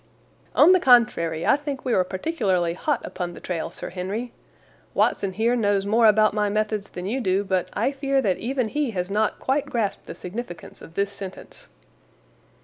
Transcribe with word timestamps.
"On 0.55 0.71
the 0.71 0.79
contrary, 0.79 1.45
I 1.45 1.55
think 1.55 1.85
we 1.85 1.93
are 1.93 2.03
particularly 2.03 2.73
hot 2.73 3.05
upon 3.05 3.35
the 3.35 3.39
trail, 3.39 3.69
Sir 3.69 3.91
Henry. 3.91 4.31
Watson 4.95 5.33
here 5.33 5.55
knows 5.55 5.85
more 5.85 6.07
about 6.07 6.33
my 6.33 6.49
methods 6.49 6.89
than 6.89 7.05
you 7.05 7.21
do, 7.21 7.43
but 7.43 7.69
I 7.73 7.91
fear 7.91 8.19
that 8.19 8.39
even 8.39 8.69
he 8.69 8.89
has 8.97 9.11
not 9.11 9.37
quite 9.39 9.67
grasped 9.67 10.07
the 10.07 10.15
significance 10.15 10.81
of 10.81 10.95
this 10.95 11.11
sentence." 11.11 11.67